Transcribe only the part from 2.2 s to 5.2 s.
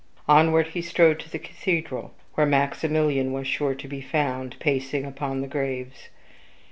where Maximilian was sure to be found, pacing about